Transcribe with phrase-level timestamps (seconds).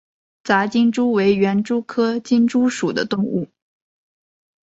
[0.43, 3.51] 杂金蛛为园蛛科金蛛属的动物。